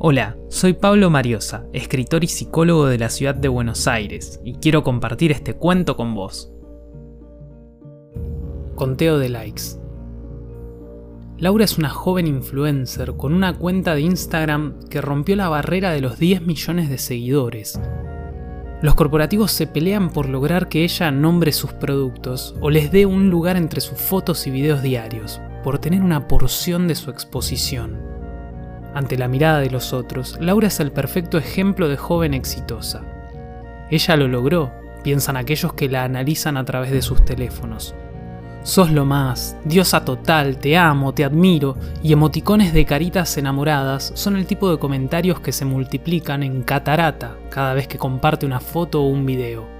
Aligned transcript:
Hola, 0.00 0.36
soy 0.48 0.74
Pablo 0.74 1.10
Mariosa, 1.10 1.66
escritor 1.72 2.22
y 2.22 2.28
psicólogo 2.28 2.86
de 2.86 2.98
la 2.98 3.08
ciudad 3.08 3.34
de 3.34 3.48
Buenos 3.48 3.88
Aires, 3.88 4.40
y 4.44 4.54
quiero 4.54 4.84
compartir 4.84 5.32
este 5.32 5.54
cuento 5.54 5.96
con 5.96 6.14
vos. 6.14 6.52
Conteo 8.76 9.18
de 9.18 9.28
likes. 9.28 9.62
Laura 11.38 11.64
es 11.64 11.78
una 11.78 11.90
joven 11.90 12.28
influencer 12.28 13.14
con 13.16 13.34
una 13.34 13.58
cuenta 13.58 13.96
de 13.96 14.02
Instagram 14.02 14.78
que 14.88 15.00
rompió 15.00 15.34
la 15.34 15.48
barrera 15.48 15.90
de 15.90 16.00
los 16.00 16.16
10 16.16 16.42
millones 16.42 16.88
de 16.90 16.98
seguidores. 16.98 17.80
Los 18.80 18.94
corporativos 18.94 19.50
se 19.50 19.66
pelean 19.66 20.10
por 20.10 20.28
lograr 20.28 20.68
que 20.68 20.84
ella 20.84 21.10
nombre 21.10 21.50
sus 21.50 21.72
productos 21.72 22.54
o 22.60 22.70
les 22.70 22.92
dé 22.92 23.04
un 23.04 23.30
lugar 23.30 23.56
entre 23.56 23.80
sus 23.80 23.98
fotos 23.98 24.46
y 24.46 24.52
videos 24.52 24.80
diarios, 24.80 25.40
por 25.64 25.80
tener 25.80 26.02
una 26.02 26.28
porción 26.28 26.86
de 26.86 26.94
su 26.94 27.10
exposición. 27.10 28.07
Ante 28.98 29.16
la 29.16 29.28
mirada 29.28 29.60
de 29.60 29.70
los 29.70 29.92
otros, 29.92 30.36
Laura 30.40 30.66
es 30.66 30.80
el 30.80 30.90
perfecto 30.90 31.38
ejemplo 31.38 31.88
de 31.88 31.96
joven 31.96 32.34
exitosa. 32.34 33.04
Ella 33.92 34.16
lo 34.16 34.26
logró, 34.26 34.72
piensan 35.04 35.36
aquellos 35.36 35.72
que 35.72 35.88
la 35.88 36.02
analizan 36.02 36.56
a 36.56 36.64
través 36.64 36.90
de 36.90 37.00
sus 37.00 37.24
teléfonos. 37.24 37.94
Sos 38.64 38.90
lo 38.90 39.04
más, 39.04 39.56
diosa 39.64 40.04
total, 40.04 40.56
te 40.58 40.76
amo, 40.76 41.14
te 41.14 41.24
admiro, 41.24 41.76
y 42.02 42.12
emoticones 42.12 42.72
de 42.72 42.86
caritas 42.86 43.38
enamoradas 43.38 44.10
son 44.16 44.34
el 44.34 44.46
tipo 44.46 44.68
de 44.68 44.80
comentarios 44.80 45.38
que 45.38 45.52
se 45.52 45.64
multiplican 45.64 46.42
en 46.42 46.64
catarata 46.64 47.36
cada 47.50 47.74
vez 47.74 47.86
que 47.86 47.98
comparte 47.98 48.46
una 48.46 48.58
foto 48.58 49.00
o 49.00 49.06
un 49.06 49.24
video. 49.24 49.77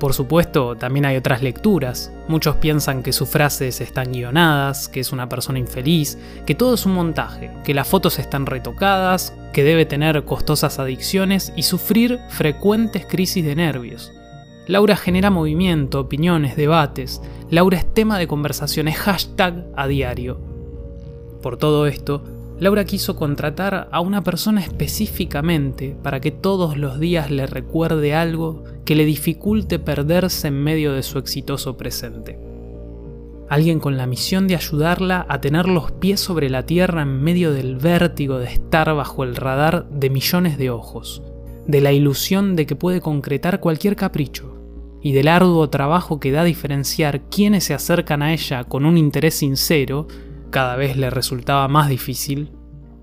Por 0.00 0.14
supuesto, 0.14 0.76
también 0.76 1.04
hay 1.04 1.18
otras 1.18 1.42
lecturas. 1.42 2.10
Muchos 2.26 2.56
piensan 2.56 3.02
que 3.02 3.12
sus 3.12 3.28
frases 3.28 3.82
están 3.82 4.12
guionadas, 4.12 4.88
que 4.88 5.00
es 5.00 5.12
una 5.12 5.28
persona 5.28 5.58
infeliz, 5.58 6.16
que 6.46 6.54
todo 6.54 6.72
es 6.72 6.86
un 6.86 6.94
montaje, 6.94 7.50
que 7.64 7.74
las 7.74 7.86
fotos 7.86 8.18
están 8.18 8.46
retocadas, 8.46 9.34
que 9.52 9.62
debe 9.62 9.84
tener 9.84 10.24
costosas 10.24 10.78
adicciones 10.78 11.52
y 11.54 11.64
sufrir 11.64 12.18
frecuentes 12.30 13.04
crisis 13.04 13.44
de 13.44 13.54
nervios. 13.54 14.10
Laura 14.66 14.96
genera 14.96 15.28
movimiento, 15.28 16.00
opiniones, 16.00 16.56
debates. 16.56 17.20
Laura 17.50 17.76
es 17.76 17.92
tema 17.92 18.18
de 18.18 18.26
conversaciones, 18.26 18.96
hashtag 18.96 19.66
a 19.76 19.86
diario. 19.86 20.40
Por 21.42 21.58
todo 21.58 21.86
esto, 21.86 22.24
Laura 22.60 22.84
quiso 22.84 23.16
contratar 23.16 23.88
a 23.90 24.00
una 24.00 24.22
persona 24.22 24.60
específicamente 24.60 25.96
para 26.02 26.20
que 26.20 26.30
todos 26.30 26.76
los 26.76 27.00
días 27.00 27.30
le 27.30 27.46
recuerde 27.46 28.14
algo 28.14 28.64
que 28.84 28.94
le 28.94 29.06
dificulte 29.06 29.78
perderse 29.78 30.48
en 30.48 30.62
medio 30.62 30.92
de 30.92 31.02
su 31.02 31.18
exitoso 31.18 31.78
presente. 31.78 32.38
Alguien 33.48 33.80
con 33.80 33.96
la 33.96 34.06
misión 34.06 34.46
de 34.46 34.56
ayudarla 34.56 35.24
a 35.30 35.40
tener 35.40 35.68
los 35.68 35.90
pies 35.90 36.20
sobre 36.20 36.50
la 36.50 36.66
tierra 36.66 37.00
en 37.00 37.22
medio 37.22 37.50
del 37.52 37.76
vértigo 37.76 38.38
de 38.38 38.52
estar 38.52 38.94
bajo 38.94 39.24
el 39.24 39.36
radar 39.36 39.88
de 39.88 40.10
millones 40.10 40.58
de 40.58 40.68
ojos, 40.68 41.22
de 41.66 41.80
la 41.80 41.92
ilusión 41.92 42.56
de 42.56 42.66
que 42.66 42.76
puede 42.76 43.00
concretar 43.00 43.60
cualquier 43.60 43.96
capricho, 43.96 44.54
y 45.00 45.12
del 45.12 45.28
arduo 45.28 45.70
trabajo 45.70 46.20
que 46.20 46.30
da 46.30 46.44
diferenciar 46.44 47.22
quienes 47.22 47.64
se 47.64 47.72
acercan 47.72 48.22
a 48.22 48.34
ella 48.34 48.64
con 48.64 48.84
un 48.84 48.98
interés 48.98 49.34
sincero 49.34 50.06
cada 50.50 50.76
vez 50.76 50.96
le 50.96 51.10
resultaba 51.10 51.68
más 51.68 51.88
difícil, 51.88 52.52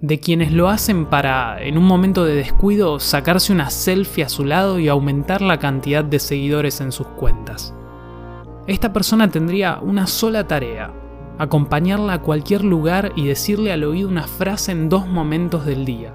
de 0.00 0.20
quienes 0.20 0.52
lo 0.52 0.68
hacen 0.68 1.06
para, 1.06 1.62
en 1.62 1.78
un 1.78 1.84
momento 1.84 2.24
de 2.24 2.34
descuido, 2.34 3.00
sacarse 3.00 3.52
una 3.52 3.70
selfie 3.70 4.24
a 4.24 4.28
su 4.28 4.44
lado 4.44 4.78
y 4.78 4.88
aumentar 4.88 5.40
la 5.40 5.58
cantidad 5.58 6.04
de 6.04 6.18
seguidores 6.18 6.80
en 6.80 6.92
sus 6.92 7.06
cuentas. 7.06 7.74
Esta 8.66 8.92
persona 8.92 9.30
tendría 9.30 9.78
una 9.80 10.06
sola 10.06 10.46
tarea, 10.46 10.92
acompañarla 11.38 12.14
a 12.14 12.22
cualquier 12.22 12.64
lugar 12.64 13.12
y 13.16 13.26
decirle 13.26 13.72
al 13.72 13.84
oído 13.84 14.08
una 14.08 14.26
frase 14.26 14.72
en 14.72 14.88
dos 14.88 15.06
momentos 15.06 15.64
del 15.64 15.84
día. 15.84 16.14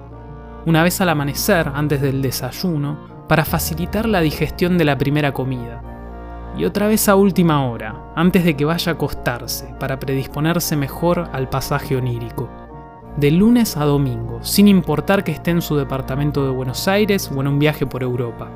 Una 0.66 0.84
vez 0.84 1.02
al 1.02 1.10
amanecer, 1.10 1.72
antes 1.74 2.02
del 2.02 2.22
desayuno, 2.22 3.26
para 3.28 3.46
facilitar 3.46 4.08
la 4.08 4.22
digestión 4.22 4.78
de 4.78 4.86
la 4.86 4.98
primera 4.98 5.32
comida 5.32 5.89
y 6.58 6.66
otra 6.66 6.88
vez 6.88 7.08
a 7.08 7.16
última 7.16 7.70
hora, 7.70 8.12
antes 8.16 8.44
de 8.44 8.56
que 8.56 8.66
vaya 8.66 8.92
a 8.92 8.96
acostarse, 8.96 9.74
para 9.80 10.00
predisponerse 10.00 10.76
mejor 10.76 11.30
al 11.32 11.50
pasaje 11.50 11.96
onírico. 11.96 12.50
De 13.18 13.32
lunes 13.32 13.78
a 13.78 13.86
domingo, 13.86 14.40
sin 14.44 14.68
importar 14.68 15.24
que 15.24 15.32
esté 15.32 15.52
en 15.52 15.62
su 15.62 15.76
departamento 15.76 16.46
de 16.46 16.52
Buenos 16.52 16.88
Aires 16.88 17.30
o 17.34 17.42
en 17.42 17.48
un 17.48 17.60
viaje 17.60 17.86
por 17.86 18.04
Europa. 18.04 18.50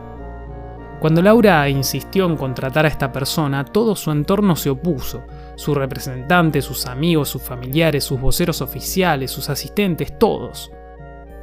Cuando 1.00 1.22
Laura 1.22 1.68
insistió 1.68 2.26
en 2.26 2.38
contratar 2.38 2.86
a 2.86 2.88
esta 2.88 3.12
persona, 3.12 3.66
todo 3.66 3.94
su 3.94 4.10
entorno 4.10 4.56
se 4.56 4.70
opuso. 4.70 5.24
Su 5.56 5.76
representante, 5.76 6.62
sus 6.62 6.86
amigos, 6.86 7.28
sus 7.28 7.42
familiares, 7.42 8.06
sus 8.06 8.22
voceros 8.22 8.62
oficiales, 8.62 9.30
sus 9.30 9.50
asistentes, 9.50 10.18
todos. 10.18 10.72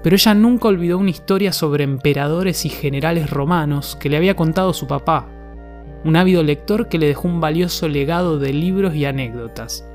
Pero 0.02 0.16
ella 0.16 0.32
nunca 0.32 0.68
olvidó 0.68 0.96
una 0.96 1.10
historia 1.10 1.52
sobre 1.52 1.84
emperadores 1.84 2.64
y 2.64 2.70
generales 2.70 3.28
romanos 3.28 3.98
que 4.00 4.08
le 4.08 4.16
había 4.16 4.34
contado 4.34 4.72
su 4.72 4.86
papá, 4.86 5.28
un 6.04 6.16
ávido 6.16 6.42
lector 6.42 6.88
que 6.88 6.98
le 6.98 7.06
dejó 7.06 7.28
un 7.28 7.40
valioso 7.40 7.88
legado 7.88 8.38
de 8.38 8.52
libros 8.52 8.94
y 8.94 9.04
anécdotas. 9.04 9.86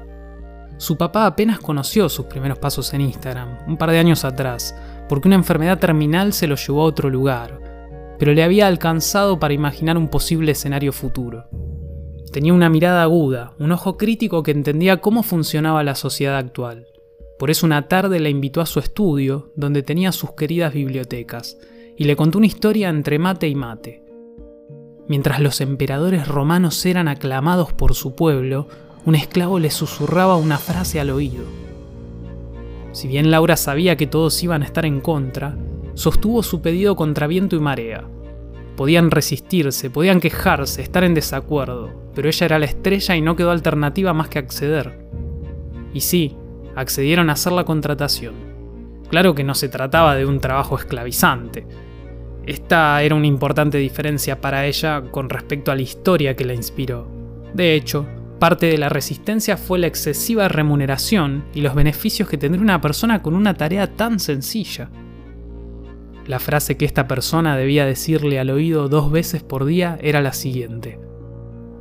Su 0.78 0.98
papá 0.98 1.26
apenas 1.26 1.60
conoció 1.60 2.10
sus 2.10 2.26
primeros 2.26 2.60
pasos 2.60 2.94
en 2.94 3.02
Instagram, 3.02 3.60
un 3.68 3.78
par 3.78 3.92
de 3.92 4.00
años 4.00 4.26
atrás, 4.26 4.76
porque 5.08 5.28
una 5.28 5.36
enfermedad 5.36 5.80
terminal 5.80 6.34
se 6.34 6.48
lo 6.48 6.56
llevó 6.56 6.82
a 6.82 6.86
otro 6.86 7.10
lugar, 7.10 7.60
pero 8.20 8.34
le 8.34 8.44
había 8.44 8.68
alcanzado 8.68 9.40
para 9.40 9.54
imaginar 9.54 9.98
un 9.98 10.10
posible 10.10 10.52
escenario 10.52 10.92
futuro. 10.92 11.46
Tenía 12.32 12.54
una 12.54 12.70
mirada 12.70 13.04
aguda, 13.04 13.54
un 13.60 13.72
ojo 13.72 13.98
crítico 13.98 14.44
que 14.44 14.52
entendía 14.52 15.00
cómo 15.00 15.24
funcionaba 15.24 15.84
la 15.84 15.96
sociedad 15.96 16.38
actual. 16.38 16.88
Por 17.40 17.50
eso 17.50 17.66
una 17.66 17.88
tarde 17.88 18.20
la 18.20 18.30
invitó 18.30 18.62
a 18.62 18.66
su 18.66 18.80
estudio, 18.80 19.54
donde 19.56 19.84
tenía 19.84 20.12
sus 20.12 20.34
queridas 20.34 20.74
bibliotecas, 20.74 21.58
y 21.98 22.04
le 22.04 22.16
contó 22.16 22.38
una 22.38 22.48
historia 22.48 22.90
entre 22.90 23.20
mate 23.20 23.48
y 23.48 23.56
mate. 23.56 24.05
Mientras 25.08 25.40
los 25.40 25.62
emperadores 25.62 26.28
romanos 26.28 26.84
eran 26.86 27.08
aclamados 27.08 27.72
por 27.72 27.94
su 27.94 28.16
pueblo, 28.16 28.68
un 29.06 29.14
esclavo 29.14 29.60
le 29.60 29.70
susurraba 29.70 30.36
una 30.36 30.58
frase 30.58 31.00
al 31.00 31.12
oído. 31.12 31.44
Si 32.92 33.08
bien 33.08 33.30
Laura 33.30 33.56
sabía 33.56 33.98
que 33.98 34.08
todos 34.08 34.42
iban 34.42 34.64
a 34.64 34.66
estar 34.66 34.86
en 34.86 35.02
contra, 35.02 35.56
sostuvo 35.94 36.42
su 36.42 36.62
pedido 36.62 36.96
contra 36.96 37.28
viento 37.28 37.56
y 37.56 37.60
marea. 37.60 38.06
Podían 38.76 39.12
resistirse, 39.12 39.90
podían 39.92 40.20
quejarse, 40.20 40.82
estar 40.82 41.04
en 41.04 41.14
desacuerdo, 41.14 41.92
pero 42.16 42.28
ella 42.28 42.46
era 42.46 42.60
la 42.60 42.66
estrella 42.66 43.16
y 43.16 43.22
no 43.22 43.36
quedó 43.36 43.52
alternativa 43.52 44.14
más 44.14 44.30
que 44.30 44.40
acceder. 44.40 45.08
Y 45.94 46.02
sí, 46.02 46.36
accedieron 46.76 47.30
a 47.30 47.34
hacer 47.34 47.54
la 47.54 47.64
contratación. 47.64 48.34
Claro 49.10 49.36
que 49.36 49.44
no 49.44 49.54
se 49.54 49.70
trataba 49.70 50.16
de 50.16 50.26
un 50.26 50.40
trabajo 50.40 50.78
esclavizante, 50.78 51.68
esta 52.46 53.02
era 53.02 53.16
una 53.16 53.28
importante 53.28 53.78
diferencia 53.80 54.40
para 54.40 54.66
ella 54.66 55.04
con 55.12 55.30
respecto 55.30 55.72
a 55.72 55.76
la 55.76 55.82
historia 55.82 56.36
que 56.36 56.46
la 56.46 56.54
inspiró. 56.54 57.08
De 57.54 57.74
hecho, 57.74 58.06
parte 58.40 58.68
de 58.68 58.78
la 58.78 58.90
resistencia 58.90 59.58
fue 59.58 59.80
la 59.80 59.88
excesiva 59.88 60.48
remuneración 60.48 61.46
y 61.54 61.62
los 61.62 61.74
beneficios 61.74 62.30
que 62.30 62.38
tendría 62.38 62.62
una 62.62 62.82
persona 62.82 63.24
con 63.24 63.36
una 63.36 63.56
tarea 63.56 63.96
tan 63.96 64.20
sencilla. 64.20 64.92
La 66.28 66.40
frase 66.40 66.78
que 66.78 66.86
esta 66.86 67.08
persona 67.08 67.58
debía 67.58 67.86
decirle 67.86 68.40
al 68.40 68.50
oído 68.50 68.90
dos 68.90 69.12
veces 69.12 69.42
por 69.42 69.66
día 69.66 69.98
era 70.02 70.22
la 70.22 70.34
siguiente. 70.34 71.00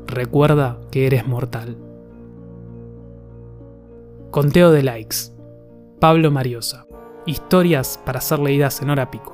Recuerda 0.07 0.81
que 0.91 1.07
eres 1.07 1.27
mortal. 1.27 1.77
Conteo 4.31 4.71
de 4.71 4.83
likes. 4.83 5.17
Pablo 6.01 6.31
Mariosa. 6.31 6.87
Historias 7.27 8.01
para 8.05 8.21
ser 8.21 8.39
leídas 8.39 8.83
en 8.83 8.91
hora 8.91 9.11
pico. 9.11 9.34